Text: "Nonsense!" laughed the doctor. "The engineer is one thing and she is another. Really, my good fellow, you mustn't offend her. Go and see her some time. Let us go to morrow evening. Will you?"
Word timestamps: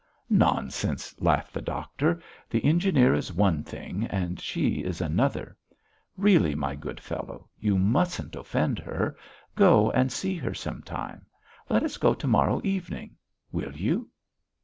"Nonsense!" 0.31 1.13
laughed 1.21 1.53
the 1.53 1.61
doctor. 1.61 2.23
"The 2.49 2.65
engineer 2.65 3.13
is 3.13 3.31
one 3.31 3.61
thing 3.63 4.05
and 4.05 4.39
she 4.39 4.81
is 4.83 4.99
another. 4.99 5.55
Really, 6.17 6.55
my 6.55 6.73
good 6.73 6.99
fellow, 6.99 7.47
you 7.59 7.77
mustn't 7.77 8.35
offend 8.35 8.79
her. 8.79 9.15
Go 9.55 9.91
and 9.91 10.11
see 10.11 10.37
her 10.37 10.55
some 10.55 10.81
time. 10.81 11.27
Let 11.69 11.83
us 11.83 11.97
go 11.97 12.15
to 12.15 12.27
morrow 12.27 12.61
evening. 12.63 13.15
Will 13.51 13.75
you?" 13.77 14.09